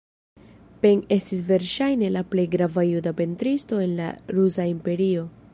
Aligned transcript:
Pen 0.85 1.03
estis 1.15 1.43
verŝajne 1.51 2.11
la 2.15 2.25
plej 2.33 2.47
grava 2.57 2.87
juda 2.89 3.15
pentristo 3.23 3.85
en 3.87 3.97
la 4.03 4.11
rusa 4.39 4.71
imperio. 4.77 5.33